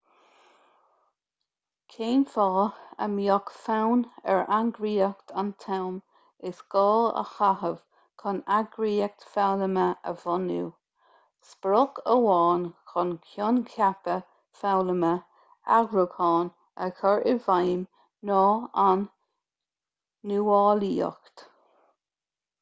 [1.95, 3.99] cén fáth a mbeadh fonn
[4.35, 5.99] ar eagraíocht an t-am
[6.51, 6.85] is gá
[7.23, 7.77] a chaitheamh
[8.23, 10.63] chun eagraíocht foghlama a bhunú
[11.51, 14.17] sprioc amháin chun coincheapa
[14.63, 15.13] foghlama
[15.77, 16.53] eagrúcháin
[16.87, 17.85] a chur i bhfeidhm
[18.31, 18.41] ná
[18.89, 19.05] an
[20.33, 21.47] nuálaíocht